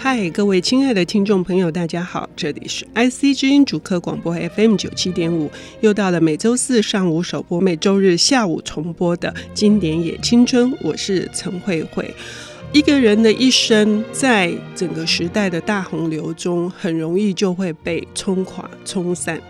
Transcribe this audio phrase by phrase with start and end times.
[0.00, 5.50] 嗨，各位亲爱的听众朋友，大家好，这里是 IC 之音主客广播 FM 九七点五，
[5.80, 12.14] 又到了每周四上午首播、每周日下午重播的经典也青春，我是陈慧慧。
[12.72, 19.42] 一个人的一生，在整个时代的大洪流中，很容易就会被冲垮、冲散，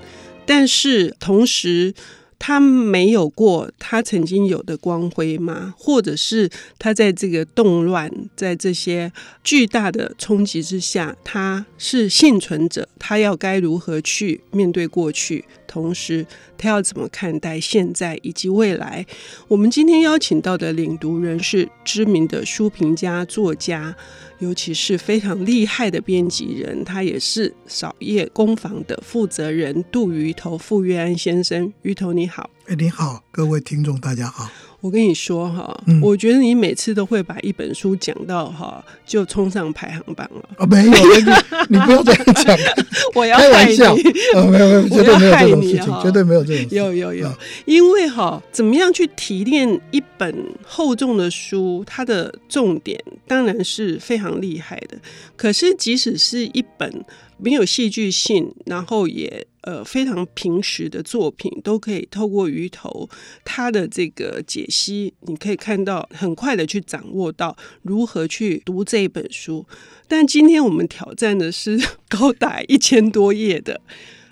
[0.46, 1.92] 但是同时，
[2.38, 5.74] 他没有过他曾经有的光辉吗？
[5.76, 15.44] 或者是他在这个动乱，在这些巨大的冲击之下，他是幸存者，他要该如何去面对过去？
[15.66, 16.24] 同时，
[16.56, 19.04] 他要怎么看待现在以及未来？
[19.48, 23.94] 我们今天邀请到的领读人是知名的书评家、作家。
[24.38, 31.72] 尤其是非常厉害的编辑人，他也是扫夜工坊的负责人杜鱼头傅月安先生。
[31.82, 34.48] 鱼头你好，哎，你好，各位听众大家好。
[34.80, 40.48] 我跟你说哈，嗯、我觉得你每次都会把一本书讲到哈，就冲上排行榜了。
[40.56, 42.56] 啊，没有，你你不要这样讲，
[43.14, 43.76] 我要害你。
[43.82, 46.78] 啊，没有没有， 绝对没有这种事情，绝对没有这种事情。
[46.78, 47.32] 有有有，
[47.64, 50.32] 因为哈，怎么样去提炼一本
[50.64, 54.96] 厚重的书，它的重点当然是非常厉害的。
[55.36, 57.04] 可是即使是一本
[57.36, 59.44] 没有戏剧性，然后也。
[59.68, 63.06] 呃，非常平实的作品都可以透过鱼头
[63.44, 69.66] 他的这个解析，你可以看到很快的去掌握到如何去读这一本书。
[70.06, 73.78] 但今天我们挑战的是 高达一千多页的，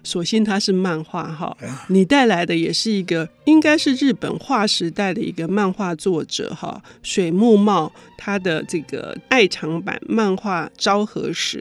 [0.02, 1.54] 所幸它是漫画哈。
[1.88, 11.58] 你带来的也是一个，应该是日本划时代的一个漫画作者哈，水木茂他的这个爱长版漫画《昭和史》。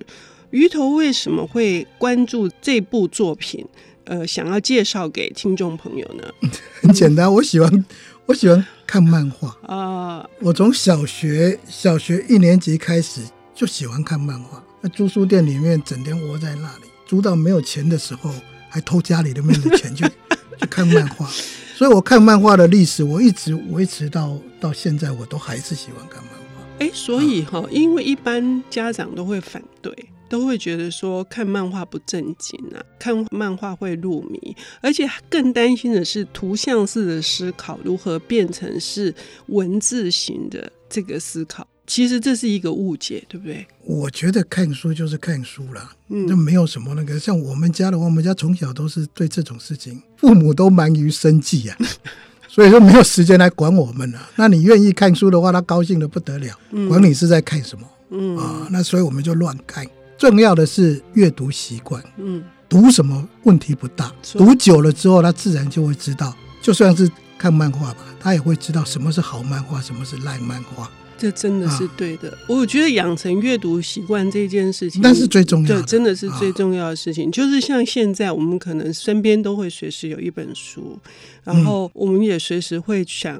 [0.52, 3.66] 鱼头为什么会关注这部作品？
[4.06, 6.24] 呃，想要介绍给听众朋友呢？
[6.82, 7.86] 很简单，我喜欢
[8.28, 10.24] 我喜欢看漫画啊。
[10.40, 13.22] 我从小学小学一年级开始
[13.56, 14.64] 就喜欢看漫画。
[14.82, 18.32] 那租书店里面整天窝在那里，租到没有钱的时候，
[18.70, 20.06] 还偷家里的面的钱去
[20.62, 21.28] 去看漫画。
[21.76, 26.64] 所以我看漫画的历史，我一直维持到到现在，我都还是喜欢看漫画。
[26.78, 29.92] 哎，所以哈，啊，因为一般家长都会反对。
[30.28, 39.14] 都会觉得说看漫画不正经啊，看漫画会入迷，而且更担心的是图像式的思考如何变成是
[39.48, 41.68] 文字型的这个思考。
[41.88, 43.64] 其实这是一个误解，对不对？
[43.84, 47.20] 我觉得看书就是看书了，嗯，就没有什么那个。
[47.20, 51.78] 像我们家的话，我们家从小都是对这种事情，父母都忙于生计啊，
[52.50, 54.30] 所以说没有时间来管我们了。
[54.36, 56.58] 那你愿意看书的话，他高兴的不得了，
[56.90, 59.86] 管你是在看什么，嗯啊，那所以我们就乱看。
[60.18, 70.90] 重要的是阅读习惯，嗯，读什么问题不大，读久了之后，他自然就会知道，就算是看漫画吧，他也会知道什么是好漫画，什么是烂漫画。
[71.18, 72.30] 这真的是对的。
[72.30, 77.30] 啊、我觉得养成阅读习惯这件事情，那是最重要的，对，真的是最重要的事情。
[77.30, 81.00] 啊、就是像现在，我们可能身边都会随时有一本书，
[81.44, 83.40] 然后我们也随时会想。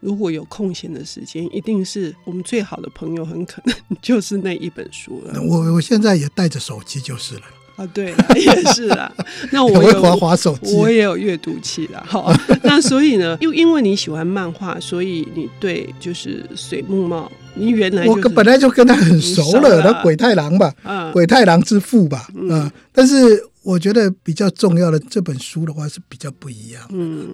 [0.00, 5.40] 如果有空闲的时间，一定是我们最好的朋友，很可能就是那一本书了。
[5.42, 7.42] 我我现在也带着手机就是了。
[7.76, 9.12] 啊，对， 也是啦。
[9.52, 12.02] 那我会滑滑手机，我也有阅读器啦。
[12.08, 12.32] 好，
[12.64, 22.72] 那所以呢，又因为你喜欢漫画，所以你对就是水木茂，你原来、就是、我本来就跟他很熟了，那鬼太郎吧，嗯、鬼太郎之父吧，嗯，嗯。
[22.92, 27.28] 但是我觉得比较重要的这本书的话是比较不一样，嗯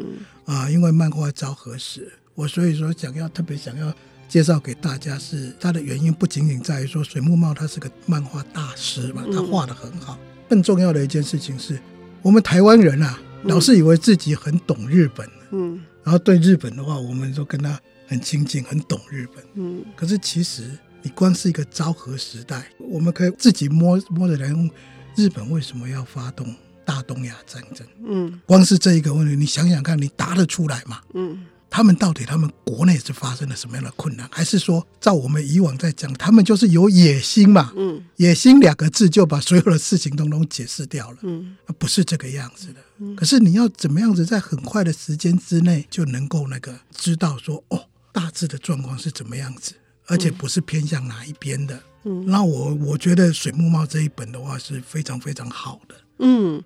[0.45, 2.13] 啊，因为漫画昭和史。
[2.35, 3.93] 我所以说想要特别想要
[4.29, 10.19] 介绍给大家，是它的原因不仅仅在于说水木茂他是个漫画大师嘛，他画的很好。
[10.49, 11.79] 更重要的一件事情是，
[12.21, 19.85] 我们台湾人啊，老是以为自己很懂日本，嗯，然后对日本的话，我们都跟他很亲近，很懂日本，嗯。
[19.97, 20.71] 可是其实
[21.03, 24.71] 你光是一个昭和时代，我们可以自己摸摸着来问，
[25.17, 26.55] 日本为什么要发动
[26.85, 27.87] 大东亚战争？
[28.07, 31.01] 嗯，光是这一个问题，你想想看，你答得出来吗？
[31.15, 31.47] 嗯。
[31.75, 37.73] 他们到底他们国内是发生了什么样的困难，还是说照我们以往在讲，他们就是有野心嘛？
[37.75, 41.17] 嗯，野心两个字就把所有的事情都都解释掉了。
[41.23, 42.81] 嗯，不是这个样子的。
[42.99, 49.73] 嗯，可是你要怎么样子在很快的时间之内就能够那个知道说哦，大致的状况是怎么样子，
[50.09, 51.83] 而且不是偏向哪一边的。
[52.05, 55.95] 嗯，那我我觉得水木茂这一本的话是非常非常好的。
[56.25, 56.63] 嗯，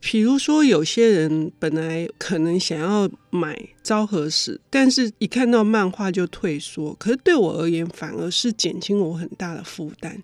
[0.00, 6.94] 比如说有些人本来可能想要买昭和史，但是一看到漫画就退缩。
[6.94, 10.22] 可是对我而言，反而是减轻我很大的负担，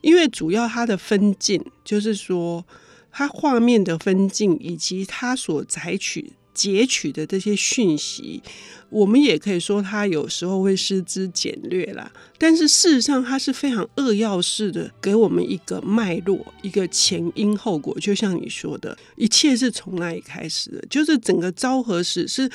[0.00, 2.64] 因为主要它的分镜，就是说
[3.12, 8.42] 它画面的分镜以及它所采取截取的这些讯息，
[8.88, 12.10] 我们也可以说他有时候会失之简略啦。
[12.38, 17.94] 但是事实上，它是非常扼要式的，给我们一个脉络，一个前因后果。
[18.00, 20.82] 就像你说的，一切是从哪里开始的？
[20.88, 22.50] 就是整个昭和史是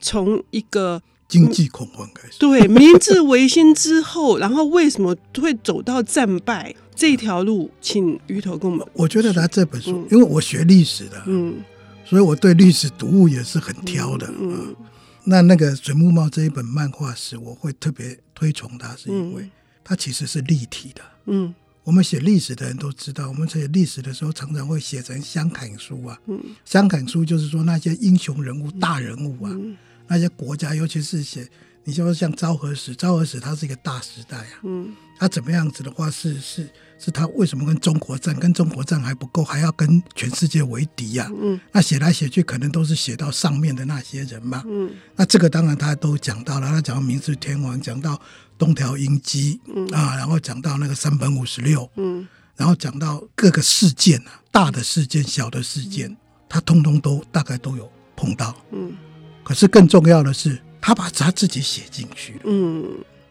[0.00, 1.00] 从一个。
[1.26, 7.68] 经济恐慌开始，对，明治维新之后，然后为什么会走到战败这条路？
[7.80, 8.86] 请鱼头跟我们。
[8.92, 11.56] 我觉得他这本书，嗯、因为我学历史的，嗯，
[12.04, 14.68] 所以我对历史读物也是很挑的，嗯。
[14.68, 14.76] 嗯，
[15.24, 19.50] 那那个水木茂这一本漫画史，我会特别推崇它，是因为
[19.82, 21.02] 它其实是立体的。
[21.26, 26.18] 嗯，我们写历史的人都知道，我们写历史的时候常常会写成乡砍书啊。
[26.26, 29.50] 嗯，乡砍书就是说那些英雄人物、大人物啊。
[29.52, 31.48] 嗯那些国家，尤其是写，
[31.84, 34.60] 你说像昭和史，昭和史它是一个大时代啊。
[34.62, 36.66] 嗯，它怎么样子的话，是是
[36.98, 41.30] 是，它为什么跟中国战，跟中国战还不够，还要跟全世界为敌呀？
[41.38, 44.62] 嗯，那写来写去，可能都是写到上面的那些人嘛。
[44.66, 48.18] 嗯，那这个当然他都讲到了，他讲到明治天皇，讲到
[48.56, 52.26] 东条英机，嗯啊，然后讲到那个三本五十六，嗯，
[52.56, 56.16] 然后讲到各个事件啊，大的事件、小的事件，
[56.48, 58.56] 他通通都大概都有碰到。
[58.72, 58.96] 嗯。
[59.42, 62.40] 可是更重要的是，他把他自己写进去了。
[62.44, 62.84] 嗯，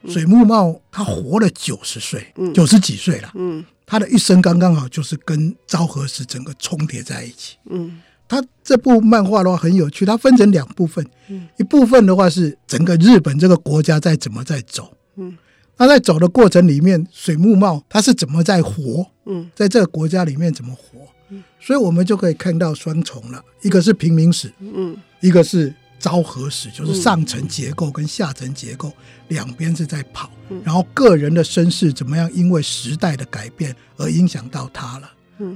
[0.07, 3.31] 水木茂他活了九十岁，九十几岁了。
[3.35, 7.57] 嗯，他的一生刚刚好就是跟昭和史整个重叠在一起。
[7.69, 11.05] 嗯，他这部漫画的话很有趣，它分成两部分。
[11.27, 14.91] 嗯，一部分的话是整个日本这个国家在怎么在走。
[15.17, 15.37] 嗯，
[15.77, 19.05] 那在走的过程里面，水木茂他是怎么在活？
[19.27, 21.07] 嗯，在这个国家里面怎么活？
[21.29, 25.71] 嗯，所以我们就可以看到双重了，一个是平民史，嗯，一个是。
[26.03, 28.91] 昭和史就是上层结构跟下层结构
[29.29, 30.29] 两边是在跑，
[30.61, 35.09] 然后个人的身世怎么样，因为时代的改变而影响到他了。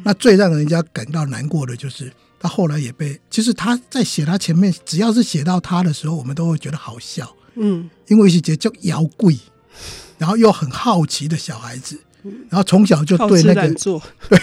[0.05, 2.09] 那最让人家感到难过的就是
[2.39, 7.29] 他后来也被，其实他在写他前面，只要是写到他的时候，我们都会觉得好笑。
[7.55, 9.37] 嗯，因为是节叫姚贵，
[10.17, 11.99] 然后又很好奇的小孩子，
[12.47, 13.67] 然后从小就对那个
[14.29, 14.39] 对，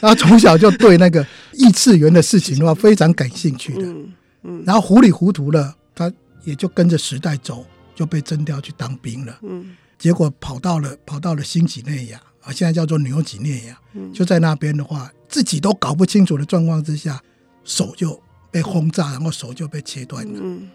[0.00, 3.94] 然后从小就对那个异次元的事情的话 非常感兴趣的。
[4.64, 6.12] 然后糊里糊涂了，他
[6.44, 7.64] 也就跟着时代走，
[7.94, 9.38] 就被征调去当兵了。
[9.42, 13.78] 嗯，结果跑到了跑到了新几内亚啊，现在叫做纽几内亚。
[13.94, 17.20] 嗯，就在那边的话，自己都搞不清楚的状况之下，
[17.64, 18.20] 手就
[18.50, 20.40] 被轰炸，然后手就被切断了。
[20.42, 20.68] 嗯，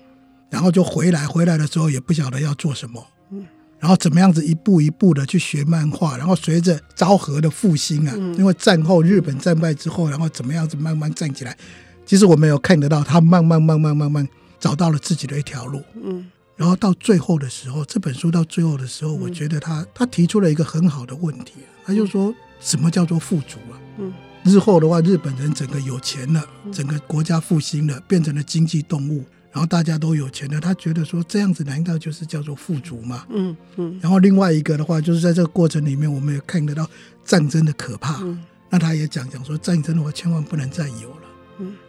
[0.50, 3.06] 然后就回来，回来的时候也不晓得要做什么。
[3.32, 3.46] 嗯，
[3.80, 11.58] 然后怎么样子一步一步的去学漫画，然后随着昭和的复兴啊，因为战后日本战败之后，然后怎么样子慢慢站起来。
[12.12, 14.28] 其实我没有看得到他慢慢慢慢慢慢
[14.60, 21.54] 找到了自己的一条路，嗯，然后到最后的时候，这本书到最后的时候，我觉得他他提出了一个很好的问题，
[21.86, 23.80] 他就说什么叫做富足啊？
[23.98, 24.12] 嗯，
[24.44, 26.44] 日后的话，日本人整个有钱了，
[26.74, 29.24] 整个国家复兴了，变成了经济动物，
[29.54, 33.26] 然后大家都有钱了，他觉得说这样子难道就是叫做富足吗？
[33.30, 36.86] 嗯嗯，然后另外一个的话，就是在这个过程里面，我们也看得到
[37.24, 38.22] 战争的可怕，
[38.70, 41.31] 那他也讲讲说战争的话，千万不能再有了。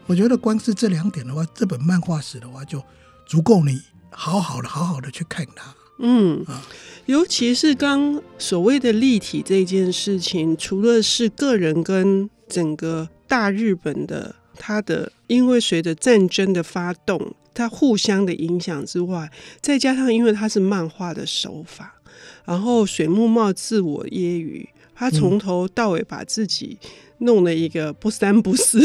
[0.06, 2.82] 我觉得光是这两点的话，这本漫画史的话就
[3.26, 3.80] 足够你
[4.10, 5.74] 好好的、好好的去看它。
[5.98, 6.60] 嗯啊，
[7.06, 19.30] 尤其是刚所谓的立体这件事情，除了是个人跟整个大日本的它的，因为随着战争的发动，它互相的影响之外，
[19.60, 22.00] 再加上因为它是漫画的手法，
[22.44, 24.10] 然后水木茂自我揶
[24.42, 26.78] 揄，他从头到尾把自己。
[27.22, 28.80] 弄了一个不三不四，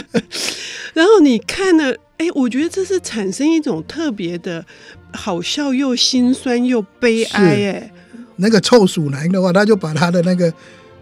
[0.94, 4.64] 然后你看了，哎，我觉得这是产生一种特别的
[5.12, 7.92] 好笑又心酸又悲哀，哎，
[8.36, 10.52] 那个臭鼠男的话，他就把他的那个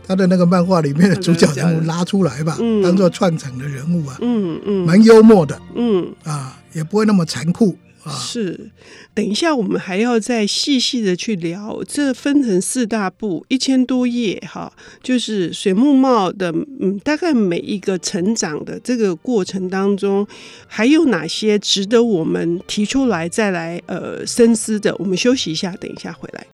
[0.06, 6.12] 他的那个漫画里面的主角人物拉出来吧，嗯、当做串场的人物啊，嗯嗯，蛮幽默的，嗯。
[6.24, 7.76] 啊，也不会那么残酷。
[8.08, 8.70] 是，
[9.12, 11.82] 等一下我们还要再细细的去聊。
[11.86, 20.26] 这分成四大部，一千多页哈，就是水木茂的，嗯，大概每一个成长的这个过程当中，
[20.66, 24.94] 还有哪些值得我们提出来再来呃深思的？
[24.98, 26.46] 我们休息一下，等一下回来。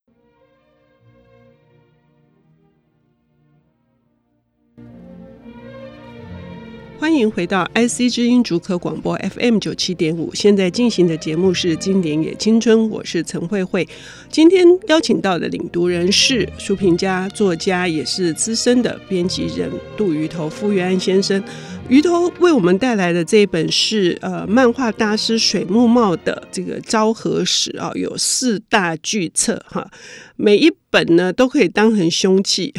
[6.98, 13.86] 欢迎回到 IC 之音主客广播 FM 九七点五，现在进行的节目是《经典也青春》，我是陈慧慧。
[14.30, 21.42] 今天邀请到的领读人是书评家、作家，也是资深的编辑人杜鱼头傅月安先生。
[21.88, 29.88] 鱼头为我们带来的这一本是呃漫画大师水木茂的这个昭和史啊，有四大巨册哈，
[30.34, 32.74] 每一本呢都可以当成凶器，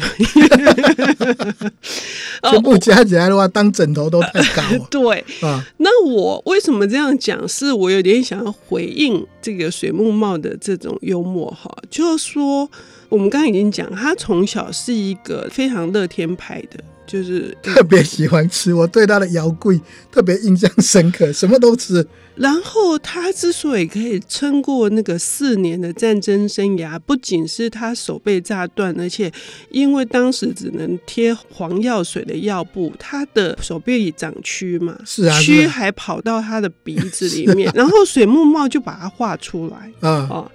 [2.50, 4.86] 全部加起来的话，当枕头都太高了。
[4.90, 7.48] 对啊，那我为什么这样讲？
[7.48, 12.70] 是我有点想要回应这个水木茂的这种幽默哈，就是说
[13.08, 16.78] 我们刚刚已经讲，他从小是一个非常乐天派的。
[17.08, 19.80] 就是 特别喜欢吃，我对他的窑柜
[20.12, 22.06] 特别印象深刻， 什么都吃。
[22.36, 29.32] 然后他之所以可以撑过那个四年的战争生涯，不仅是他手被炸断，而且
[29.70, 40.28] 因为当时只能贴黄药水的药布，他的手臂长蛆嘛，是啊，蛆还跑到他的鼻子里面， 然后水木茂就把它画出来啊。
[40.30, 40.52] 哦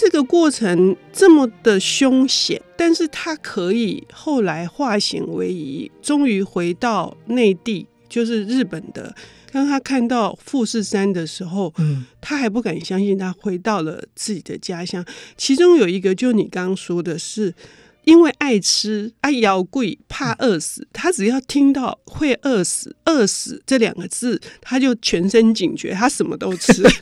[0.00, 9.12] 这个过程这么的凶险，但是他可以后来化险为夷，终于回到内地，就是日本的。
[9.50, 15.04] 当他看到富士山的时候，嗯，他还不敢相信他回到了自己的家乡。
[15.36, 17.52] 其中有一个，就你刚刚说的是，
[18.04, 20.86] 因为爱吃，爱咬贵，怕饿死。
[20.92, 26.84] 他只要听到会饿死、饿死这两个字，他就全身警觉，他什么都吃。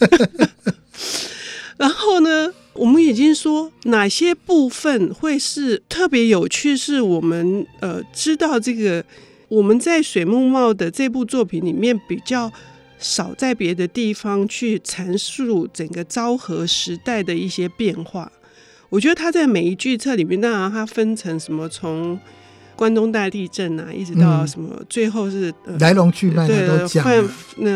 [1.78, 2.35] 然后呢，
[2.78, 9.04] 我们已经说哪些部分会是特别有趣，是我们呃知道这个
[9.48, 12.52] 我们在水木茂的这部作品里面比较
[12.98, 18.30] 少在别的地方去阐述整个昭和时代的一些变化。
[18.88, 22.18] 我觉得他在每一句册里面，当然它分成什么从。
[22.76, 27.28] 关东大地震啊，一直到什么，嗯、最后是、呃、来龙去脉他都讲了。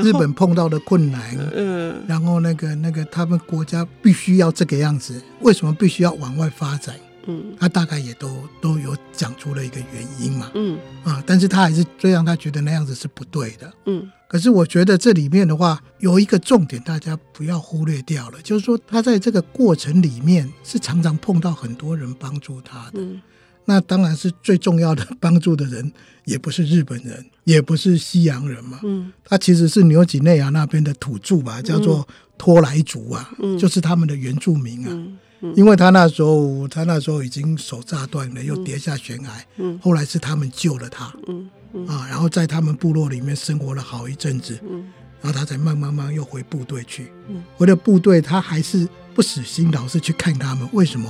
[0.03, 6.95] 日本碰到的困难，嗯，然后那个那个他们国家必须要这个样子，为什么必须要往外发展？
[7.27, 8.29] 嗯，他大概也都
[8.61, 14.09] 都有讲出了一个原因嘛，嗯啊，但是他还是最让他觉得那样子是不对的，嗯。
[14.27, 23.01] 可是我觉得这里面的话有一个重点，大家不要忽略掉了，就是说他在这个过程里面是常常碰到很多人帮助他的。
[23.03, 23.21] 嗯
[23.71, 25.93] 那当然是最重要的帮助的人，
[26.25, 28.81] 也不是日本人，也不是西洋人嘛。
[28.83, 34.89] 嗯，他其实是纽几内亚那边的土著吧，叫做托莱族啊，嗯，就是他们的原住民啊。
[34.91, 39.31] 嗯嗯，因为他那时候他那时候已经手炸断了，又跌下悬崖。
[39.59, 41.15] 嗯，后来是他们救了他。
[41.29, 44.59] 嗯嗯，啊，然后在他们部落里面生活了好一阵子。
[44.69, 44.85] 嗯，
[45.23, 47.13] 然后他才慢慢慢又回部队去。
[47.29, 50.69] 嗯，回了部队，他还是不死心，老是去看他们。
[50.73, 51.07] 为什么？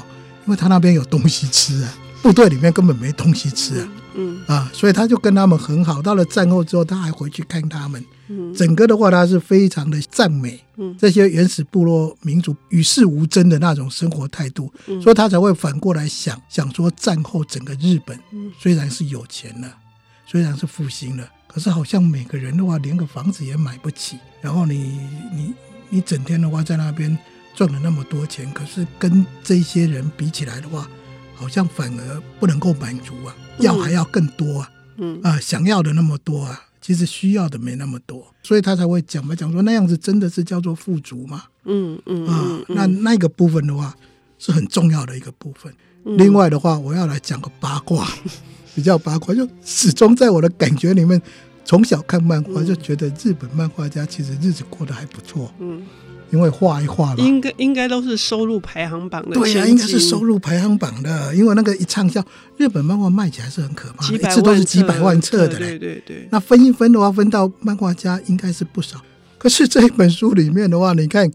[0.46, 1.98] 因为他那边有东西吃啊。
[2.22, 6.02] 部队里面根本没东西吃啊，嗯啊，所以他就跟他们很好。
[6.02, 8.04] 到了战后之后，他还回去看他们。
[8.28, 18.18] 嗯，整个的话，他是非常的赞美嗯这些原始部落民族与世无争的那种生活态度，嗯所以他才会反过来想想说，战后整个日本
[18.58, 19.74] 虽然是有钱了，
[20.26, 24.18] 虽然是复兴了，可是好像每个人的话连个房子也买不起。
[24.42, 25.00] 然后你
[25.34, 25.54] 你
[25.88, 27.18] 你整天的话在那边
[27.54, 30.86] 赚了那么多钱，可是跟这些人比起来的话。
[31.40, 41.44] 好像反而不能够满足啊，要还要更多啊，嗯啊，想要的那么多啊，其实需要的没那么多，所以他才会讲嘛，讲说那样子真的是叫做富足吗？
[41.64, 43.96] 嗯嗯啊，那那个部分的话
[44.38, 45.72] 是很重要的一个部分。
[46.04, 48.06] 另外的话，我要来讲个八卦，
[48.76, 51.20] 比较八卦，就始终在我的感觉里面，
[51.64, 55.50] 从小看漫画就觉得日本漫画家其实日子过得还不错。
[55.58, 55.82] 嗯。
[56.30, 59.34] 因为画一画了，应该应该都是收入排行榜的。
[59.34, 61.34] 对呀、啊，应该是收入排行榜的。
[61.34, 62.24] 因为那个一畅销，
[62.56, 65.76] 日本漫画卖起来是很可怕的，一次都是几百万册的嘞。
[65.76, 66.28] 对对对。
[66.30, 69.00] 那分一分的话，分到漫画家应该是不少。
[69.38, 71.30] 可是这一本书里面的话，你看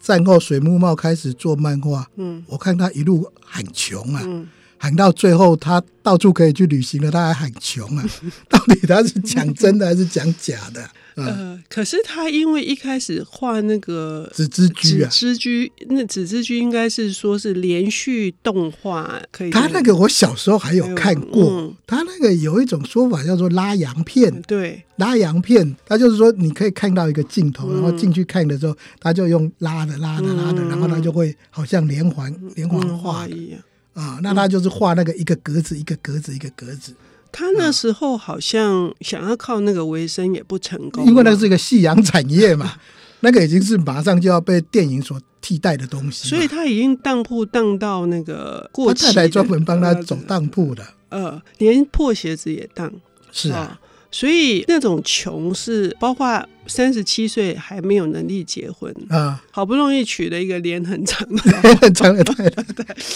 [0.00, 4.22] 战后水木茂开始做漫画，嗯，我看他一路很穷啊。
[4.24, 4.48] 嗯
[4.82, 8.04] 喊到最后，他到处可以去旅行了，他还喊穷啊！
[8.48, 10.88] 到底他是讲真的还是讲假的？
[11.26, 19.50] 呃，可是他因为一开始画那个纸之居啊，纸之居，那纸之居应该是说是连续动画，可以。
[19.50, 33.60] 他那个我小时候还有看过，嗯、他那个有一种说法叫做拉洋片，对，拉洋片，他就是说你可以看到一个镜头，然后进去看的时候，他就用拉的、拉的、拉的，然后他就会好像连环、连环画一样。
[33.92, 36.94] 啊，那他就是画那个一个格子一个格子一个格子。
[37.32, 42.74] 他那时候好像想要靠那个维生也不成功，因为那是一个夕阳产业嘛，
[43.20, 46.28] 那个已经是马上就要被电影所替代的东西。
[46.28, 52.92] 所以他已经当铺当到那个过期，他太太专门帮他走当铺的，呃，连破鞋子也当。
[53.32, 53.78] 是啊。
[54.12, 61.42] 所以那种穷是包括三十七岁还没有能力结婚啊，好不容易娶了一个脸很长的。
[61.62, 62.62] 脸很长的太太，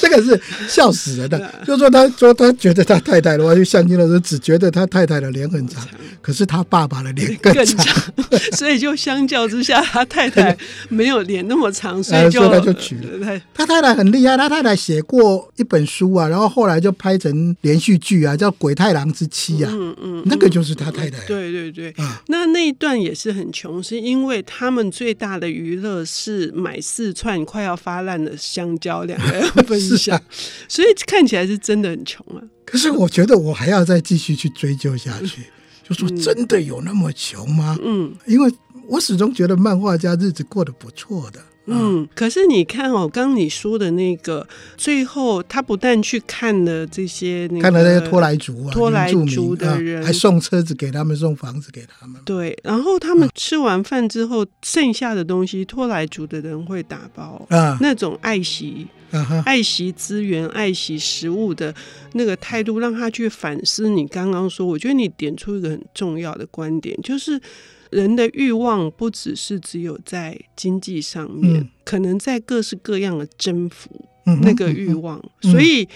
[0.00, 1.64] 这个是笑死人的。
[1.64, 5.86] 就说他说他觉得他太太的话，就相亲的时候只觉得他太太的脸很长，
[6.24, 7.86] 可是他爸爸的脸更长，
[8.56, 10.56] 所以就相较之下，他太太
[10.88, 13.38] 没有脸那么长，所以就、娶了。
[13.52, 21.22] 他太太很厉害，他太太写过一本书啊，然后后来就拍成连续剧啊，叫《鬼太郎之妻》啊，嗯嗯，那个就是他太太。
[21.26, 30.22] 对对对，啊，那那一段也是很穷，是因为他们最大的娱乐是买四串快要发烂的香蕉，两个人分享， 啊、
[30.66, 32.40] 所以看起来是真的很穷啊。
[32.64, 35.42] 可是我觉得我还要再继续去追究下去。
[35.84, 37.76] 嗯就说真的有那么穷吗？
[37.82, 38.52] 嗯，因为
[38.86, 41.40] 我始终觉得漫画家日子过得不错的。
[41.66, 52.20] 嗯，可是你看哦，刚刚你说的那个，最后他不但去看了这些，看了那些拖来族啊，拖来族的人，还送车子给他们，送房子给他们。
[52.26, 58.86] 对，然后他们吃完饭之后，剩下的东西，拖来族的人会打包啊，那种爱惜。
[59.44, 61.74] 爱惜资源、爱惜食物的
[62.12, 63.88] 那个态度，让他去反思。
[63.88, 67.40] 你刚刚说，我觉得你点出一个很重要的观点，就是
[67.90, 73.90] 人的欲望不只是只有在经济上面，嗯、可能在各式各样的征服
[74.42, 75.22] 那个欲望。
[75.40, 75.88] 所以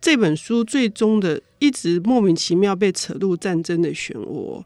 [0.00, 4.62] 这本书最终的一直莫名其妙被扯入战争的漩涡，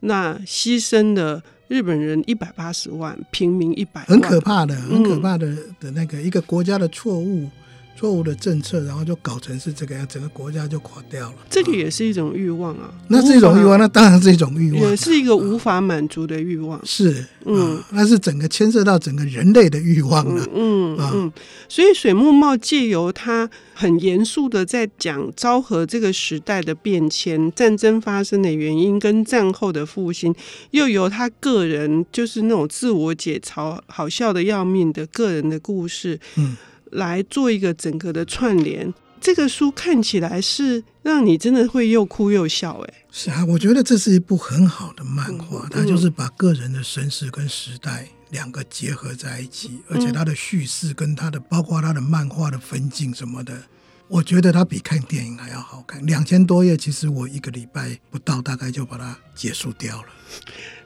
[0.00, 1.42] 那牺牲的。
[1.72, 5.46] 日本人一百八十万，平民一百万，很可怕的，很可怕的
[5.80, 7.48] 的那个一个国家的错误。
[7.96, 11.36] 错误的政策，然后就搞成是这个样，整个国家就垮掉了。
[11.48, 16.80] 这个也是一种欲望啊，那是一种欲望，那当然是一种欲望，也是一个无法满足的欲望。
[16.84, 20.44] 是，嗯，那是整个牵涉到整个人类的欲望了。
[20.52, 21.32] 嗯嗯，
[21.68, 30.34] 所以水木茂借由他很严肃的在讲昭和这个时代的变迁、战争发生的原因跟战后的复兴，
[30.72, 36.56] 又由他个人就是那种自我解嘲、好笑的要命的个人的故事，嗯。
[36.92, 42.94] 来做一个整个的串联，这个书看起来是让你真的会又哭又笑哎。
[43.10, 53.62] 是啊，我觉得这是一部很好的漫画，嗯、它就是把个人的身世跟时代两个结合在一起，而且它的叙事跟它的包括它的漫画的分镜什么的，
[54.12, 56.04] 我觉得它比看电影还要好看。
[56.04, 60.08] 两千多页，其实我一个礼拜不到，大概就把它结束掉了。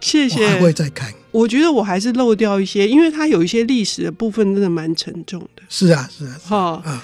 [0.01, 1.13] 谢谢，我还会再看。
[1.33, 5.63] 我觉得我还是漏掉一些，因为它有一些历史的部分真的蛮沉重的。
[5.69, 6.83] 是啊，是啊，哈啊。
[6.85, 7.01] 哦、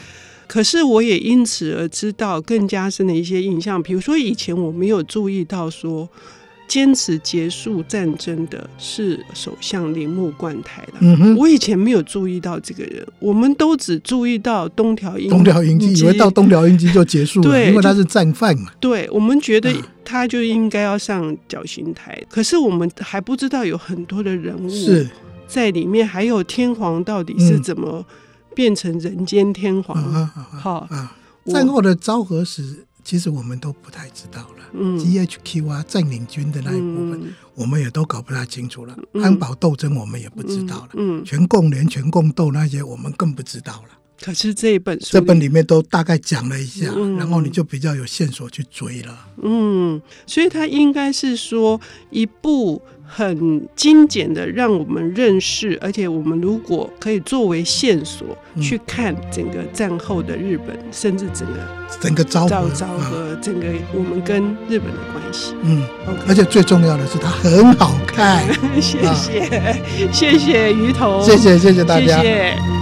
[0.47, 6.09] 可是我也因此而知道更加深的一些印象，比如说以前我没有注意到说。
[6.69, 10.95] 坚持结束战争的是首相铃木贯太郎。
[11.01, 18.71] 嗯哼，我以前没有注意到这个人，我们都只注意到东条英东条英机，以为到东条英机就结束了，对，因为他是战犯嘛。
[18.81, 19.71] 对，我们觉得
[20.05, 25.09] 他就应该要上绞刑台，嗯、可是我们还不知道有很多的人物是
[25.47, 28.03] 在里面，还有天皇到底是怎么
[28.55, 30.27] 变成人间天皇？
[30.27, 31.15] 好啊，
[31.47, 32.87] 战后的昭和史。
[33.05, 38.97] 其实我们都不太知道了，嗯，GHQ 啊，占领军的那一部分，嗯、我们也都搞不太清楚了。
[39.15, 43.99] 嗯、安保斗争我们也不知道了，嗯，全共联、全共斗那些我们更不知道了。
[44.23, 49.27] 可是这一本书，这本里面都大概讲了一下，嗯、然后你就比较有线索去追了。
[49.43, 51.81] 嗯，所以它应该是说
[52.11, 52.81] 一部。
[53.15, 58.27] 很精简的，让我们认识，而且我们如果可以作为线索
[58.59, 61.61] 去看整个战后的日本，嗯、甚至整个
[62.01, 65.53] 整个昭和，昭和整个我们跟日本的关系。
[65.63, 65.85] 嗯.
[66.27, 68.43] 而且最重要的是它很好看。
[68.81, 69.77] 谢谢，啊、
[70.11, 72.23] 谢谢鱼头，谢谢谢谢大家。
[72.23, 72.82] 谢谢